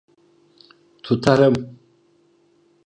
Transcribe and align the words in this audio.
Tutarım. 1.03 1.55